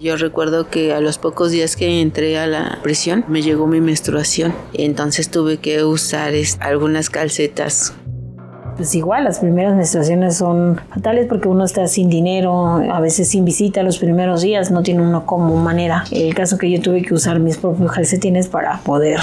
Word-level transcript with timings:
Yo 0.00 0.16
recuerdo 0.16 0.68
que 0.68 0.92
a 0.92 1.00
los 1.00 1.18
pocos 1.18 1.50
días 1.50 1.76
que 1.76 2.00
entré 2.00 2.38
a 2.38 2.46
la 2.46 2.80
prisión 2.82 3.24
me 3.28 3.42
llegó 3.42 3.66
mi 3.66 3.80
menstruación, 3.80 4.54
entonces 4.72 5.30
tuve 5.30 5.58
que 5.58 5.84
usar 5.84 6.32
algunas 6.60 7.10
calcetas 7.10 7.94
pues 8.76 8.94
igual 8.94 9.24
las 9.24 9.38
primeras 9.38 9.76
menstruaciones 9.76 10.36
son 10.36 10.80
fatales 10.92 11.26
porque 11.28 11.48
uno 11.48 11.64
está 11.64 11.86
sin 11.86 12.08
dinero, 12.08 12.82
a 12.92 13.00
veces 13.00 13.28
sin 13.28 13.44
visita 13.44 13.82
los 13.82 13.98
primeros 13.98 14.42
días, 14.42 14.70
no 14.70 14.82
tiene 14.82 15.02
uno 15.02 15.26
como 15.26 15.56
manera. 15.56 16.04
El 16.10 16.34
caso 16.34 16.58
que 16.58 16.70
yo 16.70 16.80
tuve 16.80 17.02
que 17.02 17.14
usar 17.14 17.38
mis 17.38 17.56
propios 17.56 17.92
calcetines 17.92 18.48
para 18.48 18.78
poder 18.78 19.20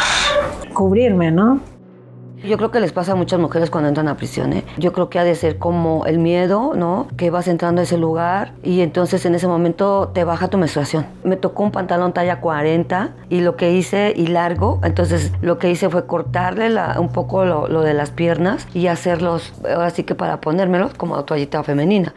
cubrirme, 0.74 1.32
¿no? 1.32 1.60
Yo 2.44 2.58
creo 2.58 2.72
que 2.72 2.80
les 2.80 2.92
pasa 2.92 3.12
a 3.12 3.16
muchas 3.16 3.40
mujeres 3.40 3.70
cuando 3.70 3.88
entran 3.88 4.08
a 4.08 4.18
prisión. 4.18 4.54
¿eh? 4.54 4.64
Yo 4.78 4.94
creo 4.94 5.10
que 5.10 5.20
ha 5.20 5.24
de 5.24 5.36
ser 5.36 5.58
como 5.58 6.06
el 6.06 6.18
miedo, 6.18 6.74
¿no? 6.76 7.08
Que 7.16 7.30
vas 7.30 7.48
entrando 7.48 7.82
a 7.82 7.84
ese 7.84 7.98
lugar 7.98 8.54
y 8.64 8.82
entonces 8.82 9.26
en 9.26 9.36
ese 9.36 9.48
momento 9.48 10.10
te 10.14 10.24
baja 10.24 10.48
tu 10.48 10.58
menstruación. 10.58 11.06
Me 11.24 11.36
tocó 11.36 11.64
un 11.64 11.72
pantalón 11.72 12.14
talla 12.14 12.40
40 12.40 13.12
y 13.30 13.42
lo 13.42 13.56
que 13.56 13.72
hice, 13.74 14.14
y 14.16 14.28
largo, 14.28 14.80
entonces 14.84 15.32
lo 15.42 15.60
que 15.60 15.70
hice 15.70 15.90
fue 15.90 16.06
cortarle 16.06 16.72
un 16.98 17.10
poco 17.10 17.46
lo, 17.46 17.68
lo 17.68 17.82
de 17.82 17.94
las 17.94 18.12
piernas 18.12 18.68
y 18.74 18.88
hacerlos, 18.88 19.54
ahora 19.64 19.90
sí 19.90 20.04
que 20.04 20.16
para 20.16 20.42
ponérmelos 20.42 20.94
como 20.96 21.24
toallita 21.24 21.64
femenina. 21.64 22.14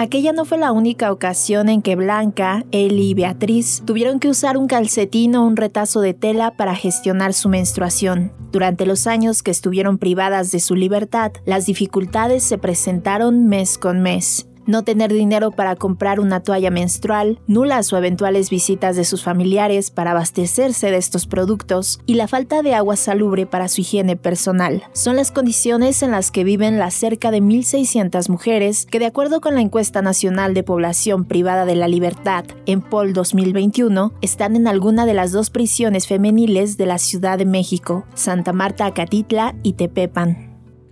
Aquella 0.00 0.32
no 0.32 0.44
fue 0.44 0.58
la 0.58 0.70
única 0.70 1.10
ocasión 1.10 1.68
en 1.68 1.82
que 1.82 1.96
Blanca, 1.96 2.64
Eli 2.70 3.10
y 3.10 3.14
Beatriz 3.14 3.82
tuvieron 3.84 4.20
que 4.20 4.28
usar 4.28 4.56
un 4.56 4.68
calcetín 4.68 5.34
o 5.34 5.44
un 5.44 5.56
retazo 5.56 6.00
de 6.00 6.14
tela 6.14 6.56
para 6.56 6.76
gestionar 6.76 7.34
su 7.34 7.48
menstruación. 7.48 8.32
Durante 8.52 8.86
los 8.86 9.08
años 9.08 9.42
que 9.42 9.50
estuvieron 9.50 9.98
privadas 9.98 10.52
de 10.52 10.60
su 10.60 10.76
libertad, 10.76 11.32
las 11.44 11.66
dificultades 11.66 12.44
se 12.44 12.58
presentaron 12.58 13.48
mes 13.48 13.76
con 13.76 14.00
mes 14.00 14.47
no 14.68 14.84
tener 14.84 15.12
dinero 15.12 15.50
para 15.50 15.74
comprar 15.74 16.20
una 16.20 16.40
toalla 16.40 16.70
menstrual, 16.70 17.40
nulas 17.48 17.92
o 17.92 17.96
eventuales 17.96 18.50
visitas 18.50 18.94
de 18.94 19.04
sus 19.04 19.24
familiares 19.24 19.90
para 19.90 20.12
abastecerse 20.12 20.90
de 20.90 20.98
estos 20.98 21.26
productos 21.26 21.98
y 22.06 22.14
la 22.14 22.28
falta 22.28 22.62
de 22.62 22.74
agua 22.74 22.94
salubre 22.96 23.46
para 23.46 23.66
su 23.68 23.80
higiene 23.80 24.16
personal. 24.16 24.84
Son 24.92 25.16
las 25.16 25.32
condiciones 25.32 26.02
en 26.02 26.12
las 26.12 26.30
que 26.30 26.44
viven 26.44 26.78
las 26.78 26.94
cerca 26.94 27.30
de 27.30 27.40
1.600 27.40 28.28
mujeres 28.28 28.86
que 28.86 28.98
de 28.98 29.06
acuerdo 29.06 29.40
con 29.40 29.54
la 29.54 29.62
encuesta 29.62 30.02
nacional 30.02 30.52
de 30.54 30.62
población 30.62 31.24
privada 31.24 31.64
de 31.64 31.74
la 31.74 31.88
libertad 31.88 32.44
en 32.66 32.82
POL 32.82 33.14
2021 33.14 34.12
están 34.20 34.54
en 34.54 34.68
alguna 34.68 35.06
de 35.06 35.14
las 35.14 35.32
dos 35.32 35.48
prisiones 35.50 36.06
femeniles 36.06 36.76
de 36.76 36.86
la 36.86 36.98
Ciudad 36.98 37.38
de 37.38 37.46
México, 37.46 38.04
Santa 38.14 38.52
Marta 38.52 38.84
Acatitla 38.84 39.54
y 39.62 39.72
Tepepan. 39.72 40.47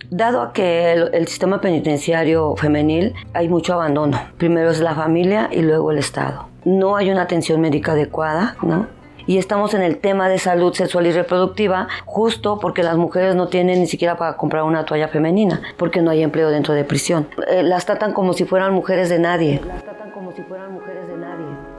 Dado 0.09 0.41
a 0.41 0.53
que 0.53 0.93
el, 0.93 1.27
sistema 1.27 1.59
penitenciario 1.59 2.55
femenil 2.55 3.13
hay 3.33 3.49
mucho 3.49 3.73
abandono. 3.73 4.19
Primero 4.37 4.71
es 4.71 4.79
la 4.79 4.95
familia 4.95 5.49
y 5.51 5.61
luego 5.61 5.91
el 5.91 5.97
Estado. 5.97 6.47
No 6.63 6.95
hay 6.95 7.11
una 7.11 7.23
atención 7.23 7.59
médica 7.59 7.91
adecuada, 7.91 8.55
¿no? 8.61 8.87
y 9.27 9.37
estamos 9.37 9.73
en 9.73 9.81
el 9.81 9.97
tema 9.97 10.29
de 10.29 10.39
salud 10.39 10.73
sexual 10.73 11.05
y 11.05 11.11
reproductiva 11.11 11.89
justo 12.05 12.59
porque 12.59 12.81
las 12.81 12.95
mujeres 12.95 13.35
no 13.35 13.49
tienen 13.49 13.81
ni 13.81 13.87
siquiera 13.87 14.15
para 14.15 14.37
comprar 14.37 14.63
una 14.63 14.85
toalla 14.85 15.09
femenina 15.09 15.61
porque 15.75 16.01
no 16.01 16.11
hay 16.11 16.23
empleo 16.23 16.49
dentro 16.49 16.73
de 16.73 16.85
prisión. 16.85 17.27
Eh, 17.49 17.61
las 17.61 17.85
tratan 17.85 18.13
como 18.13 18.31
si 18.31 18.45
fueran 18.45 18.73
mujeres 18.73 19.09
de 19.09 19.19
nadie. 19.19 19.61
Las 19.67 19.83
tratan 19.83 20.11
como 20.11 20.31
si 20.31 20.41
fueran 20.43 20.71
mujeres 20.71 21.07
de 21.09 21.17
nadie. 21.17 21.76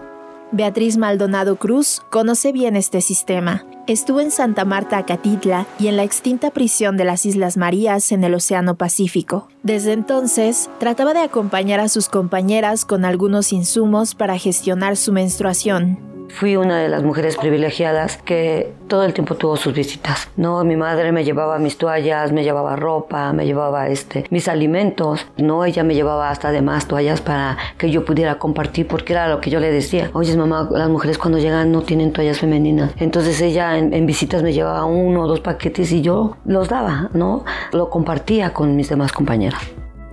Beatriz 0.51 0.97
Maldonado 0.97 1.57
Cruz 1.57 2.03
conoce 2.11 2.53
bien 2.53 2.77
este 2.77 3.01
sistema 3.01 3.65
Estuvo 3.89 4.21
en 4.21 4.31
Santa 4.31 4.67
Marta, 4.67 4.99
Acatitla 4.99 5.67
y 5.79 5.87
en 5.87 5.97
la 5.97 6.05
extinta 6.05 6.51
prisión 6.51 6.99
de 6.99 7.05
las 7.05 7.25
Islas 7.25 7.57
Marías 7.57 8.13
en 8.13 8.23
el 8.23 8.35
Océano 8.35 8.75
Pacífico. 8.75 9.49
Desde 9.63 9.93
entonces, 9.93 10.69
trataba 10.79 11.15
de 11.15 11.21
acompañar 11.21 11.81
a 11.81 11.89
sus 11.89 12.11
compañeras 12.11 12.85
con 12.85 13.07
algunos 13.07 13.51
insumos 13.51 14.15
para 14.15 14.37
gestionar 14.37 14.99
su 14.99 15.11
menstruación. 15.15 16.18
Fui 16.29 16.57
una 16.57 16.79
de 16.79 16.89
las 16.89 17.03
mujeres 17.03 17.37
privilegiadas 17.37 18.19
que 18.19 18.73
todo 18.87 19.05
el 19.05 19.15
tiempo 19.15 19.34
tuvo 19.34 19.56
sus 19.56 19.75
visitas. 19.75 20.28
No, 20.37 20.62
mi 20.65 20.77
madre 20.77 21.11
me 21.11 21.25
llevaba 21.25 21.59
mis 21.59 21.78
toallas, 21.78 22.33
me 22.33 22.44
llevaba 22.44 22.77
ropa, 22.77 23.33
me 23.33 23.47
llevaba 23.47 23.89
este, 23.89 24.25
mis 24.31 24.47
alimentos. 24.49 25.27
No, 25.37 25.65
ella 25.65 25.84
me 25.84 25.94
llevaba 25.94 26.31
hasta 26.31 26.49
además 26.49 26.87
toallas 26.87 27.21
para 27.21 27.56
que 27.77 27.91
yo 27.91 28.05
pudiera 28.05 28.39
compartir 28.39 28.87
porque 28.87 29.15
era 29.15 29.28
lo 29.28 29.41
que 29.41 29.50
yo 29.50 29.59
le 29.59 29.71
decía. 29.71 30.11
Oye, 30.12 30.37
mamá, 30.37 30.69
las 30.71 30.89
mujeres 30.89 31.19
cuando 31.19 31.39
llegan 31.39 31.72
no 31.72 31.83
tienen 31.83 32.12
toallas 32.12 32.39
femeninas. 32.39 32.93
Entonces 32.99 33.41
ella 33.41 33.78
en, 33.78 33.93
en 33.95 34.06
visitas 34.06 34.43
me 34.43 34.53
llevaba 34.53 34.84
uno 34.84 35.22
o 35.22 35.27
dos 35.27 35.41
paquetes 35.41 35.91
y 35.93 36.03
yo 36.03 36.37
los 36.45 36.69
daba, 36.69 37.10
¿no? 37.15 37.45
Lo 37.72 37.91
compartía 37.91 38.53
con 38.53 38.77
mis 38.77 38.89
demás 38.89 39.12
compañeras. 39.12 39.62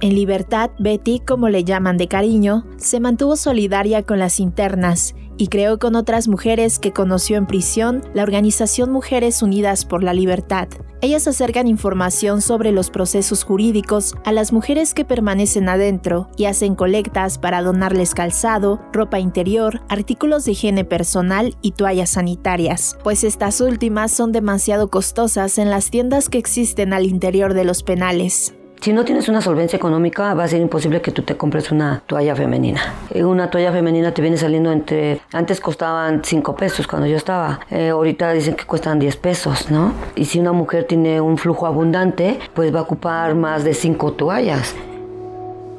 En 0.01 0.13
libertad, 0.13 0.71
Betty, 0.77 1.19
como 1.19 1.49
le 1.49 1.63
llaman 1.63 1.97
de 1.97 2.07
cariño, 2.07 2.65
se 2.77 2.99
mantuvo 2.99 3.37
solidaria 3.37 4.03
con 4.03 4.19
las 4.19 4.39
internas 4.39 5.15
y 5.37 5.47
creó 5.47 5.79
con 5.79 5.95
otras 5.95 6.27
mujeres 6.27 6.79
que 6.79 6.93
conoció 6.93 7.37
en 7.37 7.47
prisión 7.47 8.01
la 8.13 8.23
organización 8.23 8.91
Mujeres 8.91 9.41
Unidas 9.41 9.85
por 9.85 10.03
la 10.03 10.13
Libertad. 10.13 10.67
Ellas 11.01 11.27
acercan 11.27 11.67
información 11.67 12.41
sobre 12.41 12.71
los 12.71 12.89
procesos 12.89 13.43
jurídicos 13.43 14.15
a 14.23 14.31
las 14.31 14.51
mujeres 14.51 14.93
que 14.93 15.05
permanecen 15.05 15.69
adentro 15.69 16.29
y 16.37 16.45
hacen 16.45 16.73
colectas 16.73 17.37
para 17.37 17.61
donarles 17.61 18.13
calzado, 18.13 18.81
ropa 18.91 19.19
interior, 19.19 19.81
artículos 19.89 20.45
de 20.45 20.53
higiene 20.53 20.85
personal 20.85 21.55
y 21.61 21.71
toallas 21.71 22.11
sanitarias, 22.11 22.97
pues 23.03 23.23
estas 23.23 23.61
últimas 23.61 24.11
son 24.11 24.31
demasiado 24.31 24.89
costosas 24.89 25.57
en 25.57 25.69
las 25.69 25.91
tiendas 25.91 26.29
que 26.29 26.37
existen 26.37 26.93
al 26.93 27.05
interior 27.05 27.53
de 27.53 27.65
los 27.65 27.83
penales. 27.83 28.55
Si 28.81 28.93
no 28.93 29.03
tienes 29.03 29.27
una 29.29 29.41
solvencia 29.41 29.77
económica, 29.77 30.33
va 30.33 30.43
a 30.43 30.47
ser 30.47 30.61
imposible 30.61 31.01
que 31.01 31.11
tú 31.11 31.23
te 31.23 31.35
compres 31.35 31.71
una 31.71 32.03
toalla 32.05 32.35
femenina. 32.35 32.93
Eh, 33.09 33.23
una 33.23 33.49
toalla 33.49 33.71
femenina 33.71 34.13
te 34.13 34.21
viene 34.21 34.37
saliendo 34.37 34.71
entre, 34.71 35.21
antes 35.33 35.59
costaban 35.59 36.21
5 36.23 36.55
pesos 36.55 36.85
cuando 36.85 37.07
yo 37.07 37.17
estaba, 37.17 37.61
eh, 37.71 37.89
ahorita 37.89 38.31
dicen 38.33 38.55
que 38.55 38.65
cuestan 38.65 38.99
10 38.99 39.17
pesos, 39.17 39.71
¿no? 39.71 39.93
Y 40.15 40.25
si 40.25 40.39
una 40.39 40.51
mujer 40.51 40.83
tiene 40.83 41.19
un 41.19 41.37
flujo 41.37 41.65
abundante, 41.65 42.39
pues 42.53 42.73
va 42.73 42.79
a 42.79 42.83
ocupar 42.83 43.33
más 43.33 43.63
de 43.63 43.73
5 43.73 44.13
toallas. 44.13 44.75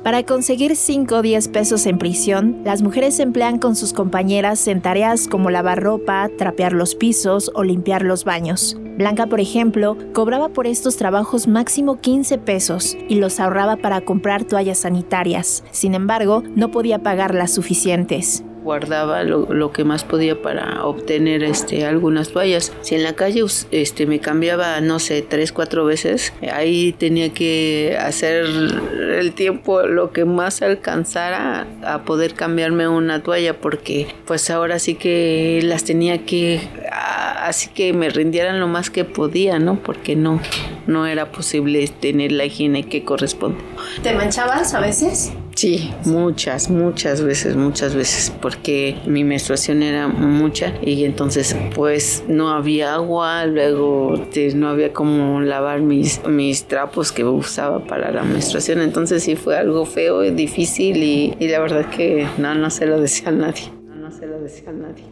Para 0.07 0.23
conseguir 0.23 0.77
5 0.77 1.17
o 1.17 1.21
10 1.21 1.49
pesos 1.49 1.85
en 1.85 1.99
prisión, 1.99 2.61
las 2.63 2.81
mujeres 2.81 3.17
se 3.17 3.25
emplean 3.25 3.59
con 3.59 3.75
sus 3.75 3.93
compañeras 3.93 4.69
en 4.69 4.81
tareas 4.81 5.27
como 5.27 5.51
lavar 5.51 5.83
ropa, 5.83 6.31
trapear 6.39 6.73
los 6.73 6.95
pisos 6.95 7.51
o 7.57 7.65
limpiar 7.65 8.03
los 8.03 8.25
baños. 8.25 8.77
Blanca, 8.97 9.27
por 9.27 9.41
ejemplo, 9.41 9.99
cobraba 10.13 10.49
por 10.51 10.69
estos 10.69 10.97
trabajos 10.97 11.49
máximo 11.49 12.01
15 12.01 12.39
pesos 12.39 12.97
y 13.09 13.17
los 13.17 13.41
ahorraba 13.41 13.79
para 13.79 14.01
comprar 14.01 14.45
toallas 14.45 14.79
sanitarias. 14.79 15.65
Sin 15.73 15.93
embargo, 15.93 16.45
no 16.55 16.71
podía 16.71 17.01
pagar 17.01 17.35
las 17.35 17.53
suficientes 17.53 18.45
guardaba 18.67 19.23
lo, 19.23 19.71
que 19.73 19.85
más 19.85 20.03
podía 20.03 20.43
para 20.43 20.85
obtener 20.85 21.45
este 21.45 21.87
algunas 21.87 22.31
toallas. 22.31 22.73
Si 22.83 22.97
en 22.97 23.05
la 23.05 23.15
calle 23.15 23.45
este 23.71 24.07
me 24.07 24.19
cambiaba, 24.19 24.81
no 24.81 24.99
sé, 24.99 25.23
tres, 25.23 25.53
cuatro 25.53 25.85
veces, 25.85 26.33
ahí 26.53 26.93
tenía 26.93 27.33
que 27.33 27.97
hacer 27.99 28.45
el 28.45 29.33
tiempo 29.35 29.83
lo 29.83 30.11
que 30.11 30.25
más 30.25 30.63
alcanzara 30.63 31.69
a 31.85 32.03
poder 32.03 32.35
cambiarme 32.35 32.89
una 32.89 33.23
toalla 33.23 33.61
porque 33.61 34.09
pues 34.27 34.51
ahora 34.51 34.81
sí 34.81 34.97
que 34.97 35.61
las 35.63 35.85
tenía 35.85 36.25
que 36.25 36.61
así 36.91 37.69
que 37.69 37.93
me 37.93 38.09
rindieran 38.09 38.59
lo 38.59 38.67
más 38.67 38.91
que 38.91 39.05
podía, 39.05 39.61
¿no? 39.61 39.77
Porque 39.77 40.17
no 40.17 40.41
no 40.89 41.07
era 41.07 41.31
posible 41.31 41.87
tener 41.87 42.33
la 42.33 42.45
higiene 42.45 42.85
que 42.89 43.05
corresponde. 43.05 43.59
¿Te 44.03 44.13
manchabas 44.15 44.75
a 44.75 44.81
veces? 44.81 45.33
Sí, 45.57 45.91
muchas, 46.05 46.69
muchas 46.69 47.23
veces, 47.23 47.57
muchas 47.57 47.95
veces, 47.95 48.31
porque 48.43 48.99
mi 49.07 49.25
menstruación 49.25 49.83
era 49.83 50.07
mucha 50.07 50.75
y 50.83 51.07
entonces 51.07 51.57
pues 51.75 52.25
no 52.29 52.51
había 52.51 52.93
agua, 52.93 53.47
luego 53.47 54.27
no 54.55 54.69
había 54.69 54.93
como 54.93 55.41
lavar 55.41 55.81
mis, 55.81 56.21
mis 56.29 56.65
trapos 56.65 57.11
que 57.11 57.25
usaba 57.25 57.83
para 57.87 58.11
la 58.11 58.23
menstruación, 58.23 58.83
entonces 58.83 59.23
sí 59.23 59.35
fue 59.35 59.57
algo 59.57 59.87
feo, 59.87 60.21
difícil 60.21 61.03
y, 61.03 61.35
y 61.41 61.49
la 61.49 61.61
verdad 61.61 61.89
que 61.89 62.27
no, 62.37 62.55
no 62.55 62.69
se 62.69 62.85
lo 62.85 63.01
decía 63.01 63.31
a 63.31 63.33
nadie, 63.33 63.73
no, 63.83 63.95
no 63.95 64.11
se 64.11 64.27
lo 64.27 64.39
decía 64.39 64.69
a 64.69 64.73
nadie. 64.75 65.05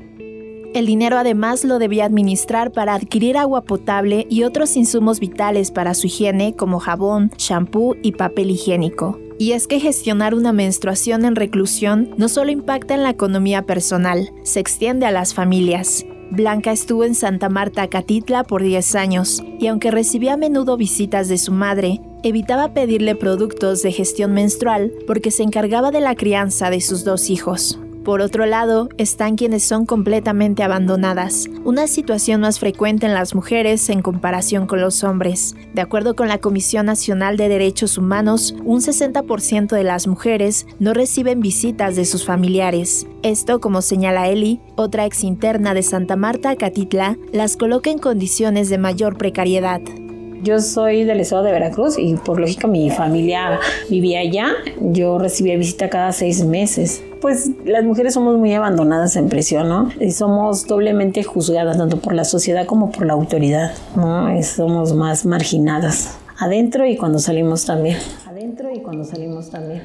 El 0.74 0.84
dinero 0.84 1.16
además 1.16 1.64
lo 1.64 1.78
debía 1.78 2.04
administrar 2.04 2.70
para 2.70 2.94
adquirir 2.94 3.38
agua 3.38 3.62
potable 3.62 4.26
y 4.28 4.42
otros 4.42 4.76
insumos 4.76 5.20
vitales 5.20 5.70
para 5.70 5.94
su 5.94 6.08
higiene 6.08 6.54
como 6.54 6.80
jabón, 6.80 7.30
shampoo 7.38 7.96
y 8.02 8.12
papel 8.12 8.50
higiénico. 8.50 9.23
Y 9.38 9.52
es 9.52 9.66
que 9.66 9.80
gestionar 9.80 10.34
una 10.34 10.52
menstruación 10.52 11.24
en 11.24 11.36
reclusión 11.36 12.10
no 12.16 12.28
solo 12.28 12.50
impacta 12.50 12.94
en 12.94 13.02
la 13.02 13.10
economía 13.10 13.62
personal, 13.62 14.30
se 14.42 14.60
extiende 14.60 15.06
a 15.06 15.10
las 15.10 15.34
familias. 15.34 16.04
Blanca 16.30 16.72
estuvo 16.72 17.04
en 17.04 17.14
Santa 17.14 17.48
Marta, 17.48 17.88
Catitla 17.88 18.44
por 18.44 18.62
10 18.62 18.94
años, 18.94 19.42
y 19.58 19.66
aunque 19.66 19.90
recibía 19.90 20.34
a 20.34 20.36
menudo 20.36 20.76
visitas 20.76 21.28
de 21.28 21.38
su 21.38 21.52
madre, 21.52 22.00
evitaba 22.22 22.72
pedirle 22.72 23.14
productos 23.14 23.82
de 23.82 23.92
gestión 23.92 24.32
menstrual 24.32 24.92
porque 25.06 25.30
se 25.30 25.42
encargaba 25.42 25.90
de 25.90 26.00
la 26.00 26.14
crianza 26.14 26.70
de 26.70 26.80
sus 26.80 27.04
dos 27.04 27.28
hijos. 27.30 27.78
Por 28.04 28.20
otro 28.20 28.44
lado, 28.44 28.90
están 28.98 29.36
quienes 29.36 29.62
son 29.62 29.86
completamente 29.86 30.62
abandonadas, 30.62 31.46
una 31.64 31.86
situación 31.86 32.42
más 32.42 32.60
frecuente 32.60 33.06
en 33.06 33.14
las 33.14 33.34
mujeres 33.34 33.88
en 33.88 34.02
comparación 34.02 34.66
con 34.66 34.82
los 34.82 35.02
hombres. 35.04 35.54
De 35.72 35.80
acuerdo 35.80 36.14
con 36.14 36.28
la 36.28 36.36
Comisión 36.36 36.84
Nacional 36.84 37.38
de 37.38 37.48
Derechos 37.48 37.96
Humanos, 37.96 38.54
un 38.62 38.82
60% 38.82 39.74
de 39.74 39.84
las 39.84 40.06
mujeres 40.06 40.66
no 40.78 40.92
reciben 40.92 41.40
visitas 41.40 41.96
de 41.96 42.04
sus 42.04 42.26
familiares. 42.26 43.06
Esto, 43.22 43.58
como 43.58 43.80
señala 43.80 44.28
Eli, 44.28 44.60
otra 44.76 45.06
ex 45.06 45.24
interna 45.24 45.72
de 45.72 45.82
Santa 45.82 46.14
Marta, 46.14 46.56
Catitla, 46.56 47.16
las 47.32 47.56
coloca 47.56 47.88
en 47.88 47.98
condiciones 47.98 48.68
de 48.68 48.76
mayor 48.76 49.16
precariedad. 49.16 49.80
Yo 50.42 50.60
soy 50.60 51.04
del 51.04 51.20
estado 51.20 51.44
de 51.44 51.52
Veracruz 51.52 51.96
y 51.98 52.16
por 52.16 52.38
lógica 52.38 52.68
mi 52.68 52.90
familia 52.90 53.60
vivía 53.88 54.20
allá. 54.20 54.48
Yo 54.78 55.18
recibía 55.18 55.56
visita 55.56 55.88
cada 55.88 56.12
seis 56.12 56.44
meses. 56.44 57.02
Pues 57.24 57.50
las 57.64 57.82
mujeres 57.84 58.12
somos 58.12 58.36
muy 58.36 58.52
abandonadas 58.52 59.16
en 59.16 59.30
prisión, 59.30 59.66
¿no? 59.66 59.88
Y 59.98 60.10
somos 60.10 60.66
doblemente 60.66 61.24
juzgadas 61.24 61.78
tanto 61.78 61.96
por 61.96 62.12
la 62.12 62.26
sociedad 62.26 62.66
como 62.66 62.92
por 62.92 63.06
la 63.06 63.14
autoridad, 63.14 63.72
¿no? 63.96 64.28
somos 64.42 64.92
más 64.92 65.24
marginadas. 65.24 66.18
Adentro 66.38 66.86
y 66.86 66.98
cuando 66.98 67.18
salimos 67.18 67.64
también. 67.64 67.96
Adentro 68.28 68.70
y 68.74 68.82
cuando 68.82 69.04
salimos 69.04 69.48
también. 69.48 69.80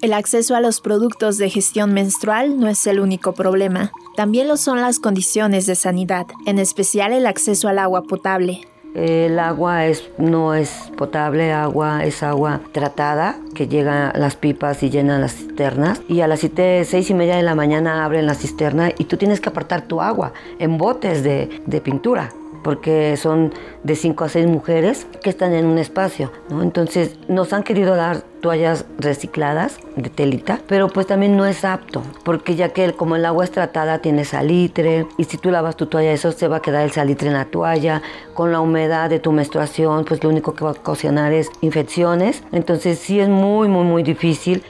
El 0.00 0.12
acceso 0.12 0.54
a 0.54 0.60
los 0.60 0.80
productos 0.80 1.38
de 1.38 1.50
gestión 1.50 1.92
menstrual 1.92 2.60
no 2.60 2.68
es 2.68 2.86
el 2.86 3.00
único 3.00 3.32
problema. 3.32 3.90
También 4.14 4.46
lo 4.46 4.56
son 4.56 4.80
las 4.80 5.00
condiciones 5.00 5.66
de 5.66 5.74
sanidad, 5.74 6.28
en 6.46 6.60
especial 6.60 7.12
el 7.12 7.26
acceso 7.26 7.66
al 7.66 7.80
agua 7.80 8.04
potable. 8.04 8.60
El 8.94 9.38
agua 9.38 9.86
es, 9.86 10.10
no 10.18 10.54
es 10.54 10.92
potable, 10.96 11.52
agua 11.52 12.04
es 12.04 12.22
agua 12.22 12.60
tratada 12.72 13.36
que 13.54 13.68
llega 13.68 14.10
a 14.10 14.18
las 14.18 14.36
pipas 14.36 14.82
y 14.82 14.90
llenan 14.90 15.20
las 15.20 15.34
cisternas. 15.34 16.02
Y 16.08 16.20
a 16.20 16.28
las 16.28 16.40
seis 16.40 17.10
y 17.10 17.14
media 17.14 17.36
de 17.36 17.42
la 17.42 17.54
mañana 17.54 18.04
abren 18.04 18.26
la 18.26 18.34
cisterna 18.34 18.90
y 18.96 19.04
tú 19.04 19.16
tienes 19.16 19.40
que 19.40 19.48
apartar 19.48 19.82
tu 19.82 20.00
agua 20.00 20.32
en 20.58 20.76
botes 20.76 21.22
de 21.22 21.80
pintura 21.82 22.30
porque 22.62 23.16
son 23.16 23.52
de 23.82 23.96
5 23.96 24.24
a 24.24 24.28
6 24.28 24.46
mujeres 24.46 25.06
que 25.22 25.30
están 25.30 25.52
en 25.52 25.66
un 25.66 25.78
espacio, 25.78 26.32
¿no? 26.48 26.62
Entonces 26.62 27.18
nos 27.28 27.52
han 27.52 27.62
querido 27.62 27.96
dar 27.96 28.22
toallas 28.42 28.84
recicladas 28.98 29.78
de 29.96 30.10
telita, 30.10 30.60
pero 30.66 30.88
pues 30.88 31.06
también 31.06 31.36
no 31.36 31.46
es 31.46 31.64
apto, 31.64 32.02
porque 32.24 32.56
ya 32.56 32.70
que 32.70 32.92
como 32.92 33.16
el 33.16 33.24
agua 33.24 33.44
es 33.44 33.52
tratada 33.52 34.00
tiene 34.00 34.24
salitre 34.24 35.06
y 35.16 35.24
si 35.24 35.38
tú 35.38 35.50
lavas 35.50 35.76
tu 35.76 35.86
toalla 35.86 36.12
eso 36.12 36.32
se 36.32 36.48
va 36.48 36.56
a 36.56 36.62
quedar 36.62 36.82
el 36.82 36.90
salitre 36.90 37.28
en 37.28 37.34
la 37.34 37.44
toalla, 37.44 38.02
con 38.34 38.50
la 38.50 38.60
humedad 38.60 39.08
de 39.08 39.20
tu 39.20 39.30
menstruación 39.30 40.04
pues 40.04 40.22
lo 40.24 40.30
único 40.30 40.54
que 40.54 40.64
va 40.64 40.70
a 40.70 40.74
ocasionar 40.74 41.32
es 41.32 41.50
infecciones, 41.60 42.42
entonces 42.50 42.98
sí 42.98 43.20
es 43.20 43.28
muy 43.28 43.68
muy 43.68 43.84
muy 43.84 44.02
difícil 44.02 44.64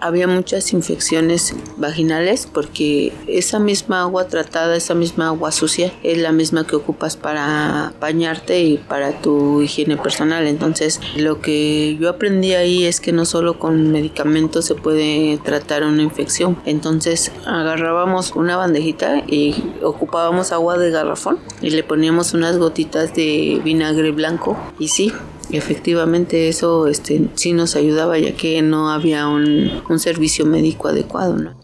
había 0.00 0.26
muchas 0.26 0.72
infecciones 0.72 1.54
vaginales 1.76 2.48
porque 2.52 3.12
esa 3.26 3.58
misma 3.58 4.02
agua 4.02 4.28
tratada, 4.28 4.76
esa 4.76 4.94
misma 4.94 5.28
agua 5.28 5.52
sucia 5.52 5.92
es 6.02 6.18
la 6.18 6.32
misma 6.32 6.66
que 6.66 6.76
ocupas 6.76 7.16
para 7.16 7.92
bañarte 8.00 8.60
y 8.60 8.78
para 8.78 9.20
tu 9.20 9.62
higiene 9.62 9.96
personal. 9.96 10.46
Entonces, 10.46 11.00
lo 11.16 11.40
que 11.40 11.96
yo 12.00 12.08
aprendí 12.08 12.54
ahí 12.54 12.84
es 12.84 13.00
que 13.00 13.12
no 13.12 13.24
solo 13.24 13.58
con 13.58 13.90
medicamentos 13.92 14.64
se 14.64 14.74
puede 14.74 15.38
tratar 15.38 15.84
una 15.84 16.02
infección. 16.02 16.58
Entonces, 16.64 17.32
agarrábamos 17.46 18.32
una 18.32 18.56
bandejita 18.56 19.22
y 19.26 19.62
ocupábamos 19.82 20.52
agua 20.52 20.78
de 20.78 20.90
garrafón 20.90 21.38
y 21.60 21.70
le 21.70 21.82
poníamos 21.82 22.34
unas 22.34 22.58
gotitas 22.58 23.14
de 23.14 23.60
vinagre 23.64 24.10
blanco 24.10 24.56
y 24.78 24.88
sí, 24.88 25.12
efectivamente 25.52 26.48
eso 26.48 26.86
este, 26.86 27.28
sí 27.34 27.52
nos 27.52 27.76
ayudaba 27.76 28.18
ya 28.18 28.32
que 28.32 28.62
no 28.62 28.90
había 28.90 29.28
un, 29.28 29.70
un 29.88 29.98
servicio 29.98 30.46
médico 30.46 30.88
adecuado. 30.88 31.36
¿no? 31.36 31.60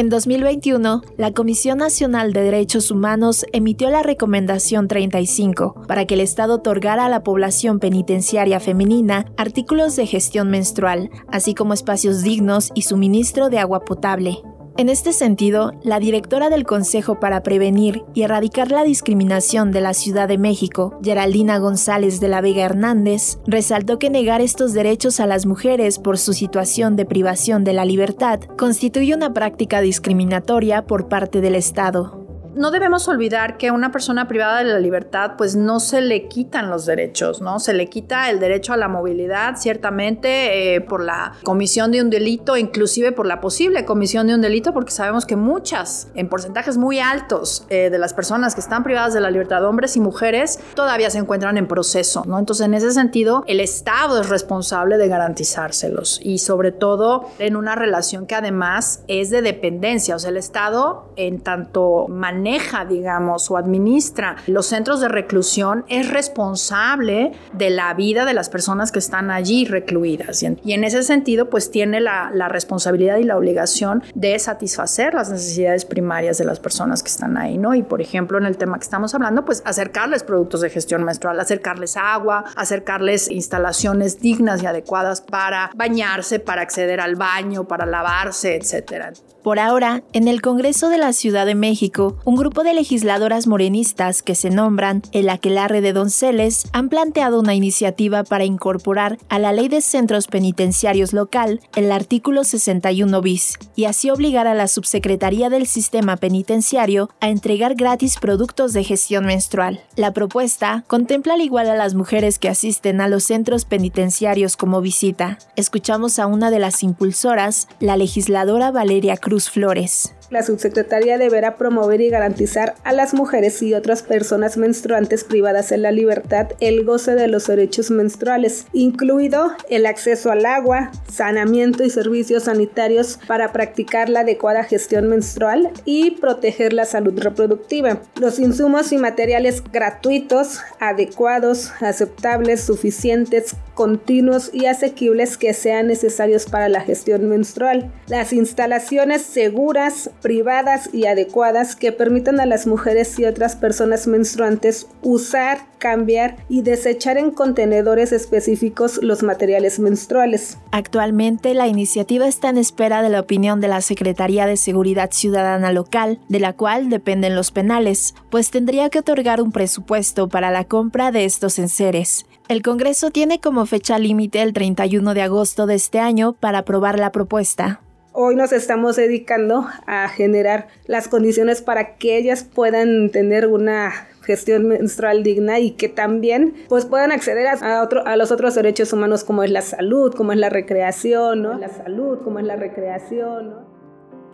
En 0.00 0.08
2021, 0.08 1.02
la 1.18 1.32
Comisión 1.32 1.76
Nacional 1.76 2.32
de 2.32 2.42
Derechos 2.42 2.90
Humanos 2.90 3.44
emitió 3.52 3.90
la 3.90 4.02
Recomendación 4.02 4.88
35 4.88 5.84
para 5.86 6.06
que 6.06 6.14
el 6.14 6.20
Estado 6.20 6.54
otorgara 6.54 7.04
a 7.04 7.08
la 7.10 7.22
población 7.22 7.80
penitenciaria 7.80 8.60
femenina 8.60 9.26
artículos 9.36 9.96
de 9.96 10.06
gestión 10.06 10.48
menstrual, 10.48 11.10
así 11.28 11.54
como 11.54 11.74
espacios 11.74 12.22
dignos 12.22 12.70
y 12.74 12.82
suministro 12.82 13.50
de 13.50 13.58
agua 13.58 13.84
potable. 13.84 14.38
En 14.76 14.88
este 14.88 15.12
sentido, 15.12 15.72
la 15.82 15.98
directora 15.98 16.48
del 16.48 16.64
Consejo 16.64 17.20
para 17.20 17.42
Prevenir 17.42 18.02
y 18.14 18.22
Erradicar 18.22 18.70
la 18.70 18.84
Discriminación 18.84 19.72
de 19.72 19.80
la 19.80 19.94
Ciudad 19.94 20.28
de 20.28 20.38
México, 20.38 20.98
Geraldina 21.02 21.58
González 21.58 22.20
de 22.20 22.28
la 22.28 22.40
Vega 22.40 22.64
Hernández, 22.64 23.38
resaltó 23.46 23.98
que 23.98 24.10
negar 24.10 24.40
estos 24.40 24.72
derechos 24.72 25.20
a 25.20 25.26
las 25.26 25.44
mujeres 25.44 25.98
por 25.98 26.18
su 26.18 26.32
situación 26.32 26.96
de 26.96 27.04
privación 27.04 27.64
de 27.64 27.72
la 27.72 27.84
libertad 27.84 28.40
constituye 28.56 29.14
una 29.14 29.34
práctica 29.34 29.80
discriminatoria 29.80 30.86
por 30.86 31.08
parte 31.08 31.40
del 31.40 31.56
Estado 31.56 32.19
no 32.54 32.70
debemos 32.70 33.08
olvidar 33.08 33.56
que 33.56 33.68
a 33.68 33.72
una 33.72 33.92
persona 33.92 34.28
privada 34.28 34.58
de 34.58 34.64
la 34.64 34.78
libertad 34.78 35.32
pues 35.36 35.56
no 35.56 35.80
se 35.80 36.00
le 36.00 36.28
quitan 36.28 36.70
los 36.70 36.86
derechos, 36.86 37.40
¿no? 37.40 37.60
Se 37.60 37.72
le 37.72 37.88
quita 37.88 38.30
el 38.30 38.40
derecho 38.40 38.72
a 38.72 38.76
la 38.76 38.88
movilidad, 38.88 39.56
ciertamente 39.56 40.74
eh, 40.74 40.80
por 40.80 41.02
la 41.02 41.32
comisión 41.44 41.90
de 41.90 42.02
un 42.02 42.10
delito, 42.10 42.56
inclusive 42.56 43.12
por 43.12 43.26
la 43.26 43.40
posible 43.40 43.84
comisión 43.84 44.26
de 44.26 44.34
un 44.34 44.40
delito, 44.40 44.72
porque 44.72 44.90
sabemos 44.90 45.26
que 45.26 45.36
muchas, 45.36 46.08
en 46.14 46.28
porcentajes 46.28 46.76
muy 46.76 46.98
altos 46.98 47.66
eh, 47.70 47.90
de 47.90 47.98
las 47.98 48.14
personas 48.14 48.54
que 48.54 48.60
están 48.60 48.82
privadas 48.82 49.14
de 49.14 49.20
la 49.20 49.30
libertad, 49.30 49.64
hombres 49.64 49.96
y 49.96 50.00
mujeres, 50.00 50.58
todavía 50.74 51.10
se 51.10 51.18
encuentran 51.18 51.56
en 51.56 51.66
proceso, 51.66 52.24
¿no? 52.26 52.38
Entonces, 52.38 52.66
en 52.66 52.74
ese 52.74 52.90
sentido, 52.90 53.44
el 53.46 53.60
Estado 53.60 54.20
es 54.20 54.28
responsable 54.28 54.96
de 54.96 55.08
garantizárselos 55.08 56.20
y 56.22 56.38
sobre 56.38 56.72
todo 56.72 57.26
en 57.38 57.56
una 57.56 57.74
relación 57.74 58.26
que 58.26 58.34
además 58.34 59.04
es 59.08 59.30
de 59.30 59.42
dependencia, 59.42 60.16
o 60.16 60.18
sea, 60.18 60.30
el 60.30 60.36
Estado 60.36 61.12
en 61.16 61.40
tanto 61.40 62.06
maneja 62.40 62.86
digamos, 62.86 63.50
o 63.50 63.56
administra 63.56 64.36
los 64.46 64.66
centros 64.66 65.00
de 65.00 65.08
reclusión 65.08 65.84
es 65.88 66.10
responsable 66.10 67.32
de 67.52 67.70
la 67.70 67.92
vida 67.92 68.24
de 68.24 68.32
las 68.32 68.48
personas 68.48 68.92
que 68.92 68.98
están 68.98 69.30
allí 69.30 69.66
recluidas. 69.66 70.42
Y 70.42 70.72
en 70.72 70.84
ese 70.84 71.02
sentido, 71.02 71.50
pues 71.50 71.70
tiene 71.70 72.00
la, 72.00 72.30
responsabilidad 72.48 73.18
y 73.18 73.24
la 73.24 73.36
obligación 73.36 74.02
de 74.14 74.38
satisfacer 74.38 75.14
las 75.14 75.30
necesidades 75.30 75.84
primarias 75.84 76.38
de 76.38 76.44
las 76.44 76.58
personas 76.58 77.02
que 77.02 77.08
están 77.08 77.36
ahí, 77.36 77.58
¿no? 77.58 77.74
Y 77.74 77.82
por 77.82 78.00
ejemplo, 78.00 78.38
en 78.38 78.46
el 78.46 78.56
tema 78.56 78.78
que 78.78 78.84
estamos 78.84 79.14
hablando, 79.14 79.44
pues 79.44 79.62
acercarles 79.64 80.24
productos 80.24 80.62
de 80.62 80.70
gestión 80.70 81.04
menstrual, 81.04 81.38
acercarles 81.38 81.96
agua, 81.96 82.44
acercarles 82.56 83.30
instalaciones 83.30 84.20
dignas 84.20 84.62
y 84.62 84.66
adecuadas 84.66 85.20
para 85.20 85.70
bañarse, 85.74 86.40
para 86.40 86.62
acceder 86.62 87.00
al 87.00 87.16
baño, 87.16 87.68
para 87.68 87.86
lavarse, 87.86 88.56
etcétera. 88.56 89.12
Por 89.42 89.58
ahora, 89.58 90.02
en 90.12 90.28
el 90.28 90.42
Congreso 90.42 90.90
de 90.90 90.98
la 90.98 91.14
Ciudad 91.14 91.46
de 91.46 91.54
México, 91.54 92.18
un 92.26 92.36
grupo 92.36 92.62
de 92.62 92.74
legisladoras 92.74 93.46
morenistas 93.46 94.22
que 94.22 94.34
se 94.34 94.50
nombran 94.50 95.02
el 95.12 95.30
Aquelarre 95.30 95.80
de 95.80 95.94
Donceles 95.94 96.64
han 96.74 96.90
planteado 96.90 97.40
una 97.40 97.54
iniciativa 97.54 98.22
para 98.22 98.44
incorporar 98.44 99.16
a 99.30 99.38
la 99.38 99.52
Ley 99.52 99.68
de 99.68 99.80
Centros 99.80 100.26
Penitenciarios 100.26 101.14
local 101.14 101.60
el 101.74 101.90
artículo 101.90 102.44
61 102.44 103.22
bis 103.22 103.58
y 103.76 103.86
así 103.86 104.10
obligar 104.10 104.46
a 104.46 104.52
la 104.52 104.68
Subsecretaría 104.68 105.48
del 105.48 105.66
Sistema 105.66 106.18
Penitenciario 106.18 107.08
a 107.20 107.30
entregar 107.30 107.76
gratis 107.76 108.18
productos 108.20 108.74
de 108.74 108.84
gestión 108.84 109.24
menstrual. 109.24 109.80
La 109.96 110.12
propuesta 110.12 110.84
contempla 110.86 111.34
al 111.34 111.40
igual 111.40 111.70
a 111.70 111.76
las 111.76 111.94
mujeres 111.94 112.38
que 112.38 112.50
asisten 112.50 113.00
a 113.00 113.08
los 113.08 113.24
centros 113.24 113.64
penitenciarios 113.64 114.58
como 114.58 114.82
visita. 114.82 115.38
Escuchamos 115.56 116.18
a 116.18 116.26
una 116.26 116.50
de 116.50 116.58
las 116.58 116.82
impulsoras, 116.82 117.68
la 117.80 117.96
legisladora 117.96 118.70
Valeria 118.70 119.16
Cruz 119.16 119.29
Cruz 119.30 119.48
Flores. 119.48 120.19
La 120.30 120.44
subsecretaría 120.44 121.18
deberá 121.18 121.56
promover 121.56 122.00
y 122.00 122.08
garantizar 122.08 122.76
a 122.84 122.92
las 122.92 123.14
mujeres 123.14 123.60
y 123.62 123.74
otras 123.74 124.02
personas 124.02 124.56
menstruantes 124.56 125.24
privadas 125.24 125.72
en 125.72 125.82
la 125.82 125.90
libertad 125.90 126.48
el 126.60 126.84
goce 126.84 127.16
de 127.16 127.26
los 127.26 127.48
derechos 127.48 127.90
menstruales, 127.90 128.66
incluido 128.72 129.50
el 129.68 129.86
acceso 129.86 130.30
al 130.30 130.46
agua, 130.46 130.92
saneamiento 131.10 131.82
y 131.82 131.90
servicios 131.90 132.44
sanitarios 132.44 133.18
para 133.26 133.52
practicar 133.52 134.08
la 134.08 134.20
adecuada 134.20 134.62
gestión 134.62 135.08
menstrual 135.08 135.70
y 135.84 136.12
proteger 136.12 136.72
la 136.72 136.84
salud 136.84 137.18
reproductiva. 137.18 138.00
Los 138.20 138.38
insumos 138.38 138.92
y 138.92 138.98
materiales 138.98 139.64
gratuitos, 139.72 140.60
adecuados, 140.78 141.72
aceptables, 141.80 142.60
suficientes, 142.60 143.56
continuos 143.74 144.50
y 144.52 144.66
asequibles 144.66 145.38
que 145.38 145.54
sean 145.54 145.86
necesarios 145.86 146.44
para 146.44 146.68
la 146.68 146.82
gestión 146.82 147.28
menstrual. 147.28 147.90
Las 148.08 148.32
instalaciones 148.32 149.22
seguras, 149.22 150.10
privadas 150.20 150.90
y 150.92 151.06
adecuadas 151.06 151.76
que 151.76 151.92
permitan 151.92 152.40
a 152.40 152.46
las 152.46 152.66
mujeres 152.66 153.18
y 153.18 153.24
otras 153.24 153.56
personas 153.56 154.06
menstruantes 154.06 154.86
usar, 155.02 155.58
cambiar 155.78 156.36
y 156.48 156.62
desechar 156.62 157.16
en 157.18 157.30
contenedores 157.30 158.12
específicos 158.12 159.00
los 159.02 159.22
materiales 159.22 159.78
menstruales. 159.78 160.58
Actualmente 160.72 161.54
la 161.54 161.68
iniciativa 161.68 162.28
está 162.28 162.50
en 162.50 162.58
espera 162.58 163.02
de 163.02 163.08
la 163.08 163.20
opinión 163.20 163.60
de 163.60 163.68
la 163.68 163.80
Secretaría 163.80 164.46
de 164.46 164.56
Seguridad 164.56 165.10
Ciudadana 165.12 165.72
local, 165.72 166.20
de 166.28 166.40
la 166.40 166.52
cual 166.52 166.90
dependen 166.90 167.34
los 167.34 167.50
penales, 167.50 168.14
pues 168.30 168.50
tendría 168.50 168.90
que 168.90 169.00
otorgar 169.00 169.40
un 169.40 169.52
presupuesto 169.52 170.28
para 170.28 170.50
la 170.50 170.64
compra 170.64 171.10
de 171.12 171.24
estos 171.24 171.58
enseres. 171.58 172.26
El 172.48 172.62
Congreso 172.62 173.10
tiene 173.10 173.40
como 173.40 173.64
fecha 173.64 173.98
límite 173.98 174.42
el 174.42 174.52
31 174.52 175.14
de 175.14 175.22
agosto 175.22 175.66
de 175.66 175.76
este 175.76 176.00
año 176.00 176.32
para 176.32 176.58
aprobar 176.58 176.98
la 176.98 177.12
propuesta. 177.12 177.80
Hoy 178.12 178.36
nos 178.36 178.52
estamos 178.52 178.96
dedicando 178.96 179.66
a 179.86 180.08
generar 180.08 180.68
las 180.86 181.08
condiciones 181.08 181.62
para 181.62 181.96
que 181.96 182.16
ellas 182.16 182.44
puedan 182.44 183.10
tener 183.10 183.46
una 183.46 184.08
gestión 184.22 184.68
menstrual 184.68 185.22
digna 185.22 185.58
y 185.58 185.72
que 185.72 185.88
también 185.88 186.54
pues 186.68 186.86
puedan 186.86 187.12
acceder 187.12 187.46
a, 187.46 187.82
otro, 187.82 188.06
a 188.06 188.16
los 188.16 188.30
otros 188.30 188.54
derechos 188.54 188.92
humanos 188.92 189.24
como 189.24 189.42
es 189.42 189.50
la 189.50 189.62
salud, 189.62 190.14
como 190.14 190.32
es 190.32 190.38
la 190.38 190.48
recreación, 190.48 191.42
¿no? 191.42 191.58
La 191.58 191.68
salud, 191.68 192.18
como 192.22 192.38
es 192.38 192.44
la 192.44 192.56
recreación. 192.56 193.70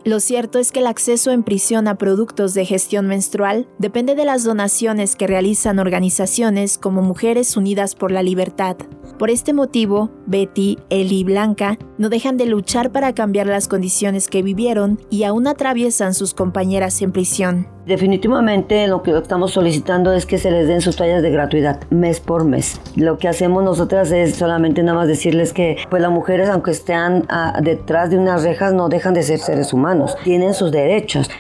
Lo 0.05 0.21
cierto 0.21 0.61
es 0.61 0.71
que 0.71 0.81
el 0.81 0.87
acceso 0.87 1.33
en 1.33 1.43
prisión 1.43 1.89
a 1.89 1.97
productos 1.97 2.55
de 2.55 2.65
gestión 2.65 3.09
menstrual 3.09 3.67
depende 3.79 4.15
de 4.15 4.25
las 4.25 4.45
donaciones 4.45 5.17
que 5.17 5.27
realizan 5.27 5.81
organizaciones 5.81 6.79
como 6.79 7.03
Mujeres 7.03 7.57
Unidas 7.57 7.97
por 7.97 8.13
la 8.13 8.23
Libertad. 8.23 8.77
Por 9.19 9.31
este 9.31 9.55
motivo, 9.55 10.11
Betty, 10.27 10.79
Eli 10.91 11.21
y 11.21 11.25
Blanca 11.25 11.79
no 11.97 12.11
dejan 12.11 12.37
de 12.37 12.45
luchar 12.45 12.93
para 12.93 13.15
cambiar 13.15 13.47
las 13.47 13.67
condiciones 13.67 14.29
que 14.29 14.43
vivieron 14.43 15.01
y 15.09 15.25
aún 15.25 15.47
atraviesan 15.47 16.13
sus 16.13 16.35
compañeras 16.35 17.01
en 17.01 17.13
prisión. 17.13 17.67
Definitivamente 17.87 18.87
lo 18.89 19.03
que 19.03 19.17
estamos 19.17 19.53
solicitando 19.53 20.13
es 20.13 20.27
que 20.27 20.37
se 20.37 20.51
les 20.51 20.69
den 20.69 20.83
sus 20.83 20.97
tallas 20.97 21.23
de 21.23 21.31
gratuidad 21.31 21.81
mes 21.89 22.21
por 22.21 22.45
mes. 22.45 22.79
Lo 22.97 23.17
que 23.17 23.29
hacemos 23.29 23.63
nosotras 23.63 24.11
es 24.11 24.35
solamente 24.35 24.83
nada 24.83 24.99
más 24.99 25.09
decirles 25.09 25.53
que 25.53 25.79
pues 25.89 26.03
las 26.03 26.11
mujeres 26.11 26.51
aunque 26.51 26.73
estén 26.73 27.25
ah, 27.29 27.59
detrás 27.63 28.11
de 28.11 28.19
unas 28.19 28.43
rejas 28.43 28.75
no 28.75 28.89
dejan 28.89 29.15
de 29.15 29.23
ser 29.23 29.39
seres 29.39 29.73
humanos, 29.73 30.17
tienen 30.25 30.53
sus 30.53 30.73
derechos 30.73 31.31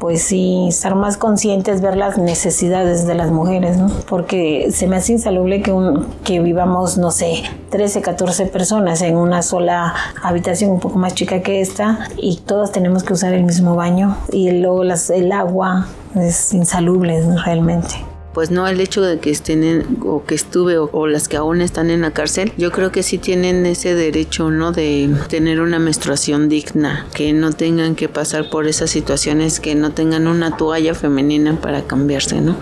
pues 0.00 0.22
sí, 0.22 0.66
estar 0.68 0.94
más 0.94 1.18
conscientes, 1.18 1.82
ver 1.82 1.96
las 1.96 2.16
necesidades 2.16 3.06
de 3.06 3.14
las 3.14 3.30
mujeres, 3.30 3.76
¿no? 3.76 3.88
Porque 4.08 4.68
se 4.72 4.86
me 4.86 4.96
hace 4.96 5.12
insalubre 5.12 5.60
que, 5.60 5.72
un, 5.72 6.06
que 6.24 6.40
vivamos, 6.40 6.96
no 6.96 7.10
sé, 7.10 7.42
13, 7.68 8.00
14 8.00 8.46
personas 8.46 9.02
en 9.02 9.16
una 9.16 9.42
sola 9.42 9.94
habitación 10.22 10.70
un 10.70 10.80
poco 10.80 10.98
más 10.98 11.14
chica 11.14 11.42
que 11.42 11.60
esta 11.60 12.08
y 12.16 12.38
todas 12.38 12.72
tenemos 12.72 13.04
que 13.04 13.12
usar 13.12 13.34
el 13.34 13.44
mismo 13.44 13.76
baño 13.76 14.16
y 14.32 14.50
luego 14.50 14.84
las, 14.84 15.10
el 15.10 15.30
agua 15.32 15.86
es 16.16 16.54
insalubre 16.54 17.22
realmente 17.44 18.09
pues 18.32 18.50
no 18.50 18.66
el 18.66 18.80
hecho 18.80 19.02
de 19.02 19.18
que 19.18 19.30
estén 19.30 19.98
o 20.04 20.24
que 20.24 20.34
estuve 20.34 20.78
o, 20.78 21.06
las 21.06 21.28
que 21.28 21.36
aún 21.36 21.60
están 21.60 21.90
en 21.90 22.02
la 22.02 22.12
cárcel, 22.12 22.52
yo 22.56 22.70
creo 22.70 22.92
que 22.92 23.02
sí 23.02 23.18
tienen 23.18 23.66
ese 23.66 23.94
derecho, 23.94 24.50
¿no? 24.50 24.72
De 24.72 25.10
tener 25.28 25.60
una 25.60 25.78
menstruación 25.78 26.48
digna, 26.48 27.06
que 27.14 27.32
no 27.32 27.52
tengan 27.52 27.94
que 27.94 28.08
pasar 28.08 28.50
por 28.50 28.66
esas 28.66 28.90
situaciones, 28.90 29.60
que 29.60 29.74
no 29.74 29.92
tengan 29.92 30.26
una 30.26 30.56
toalla 30.56 30.94
femenina 30.94 31.60
para 31.60 31.82
cambiarse, 31.82 32.40
¿no? 32.40 32.56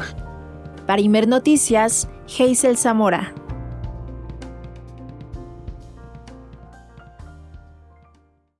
Para 0.86 1.02
Imer 1.02 1.28
Noticias, 1.28 2.08
Hazel 2.38 2.78
Zamora. 2.78 3.34